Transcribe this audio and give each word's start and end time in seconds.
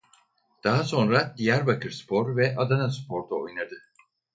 Daha 0.63 0.83
sonra 0.83 1.35
Diyarbakırspor 1.37 2.35
ve 2.37 2.55
Adanaspor'da 2.57 3.35
oynadı. 3.35 3.81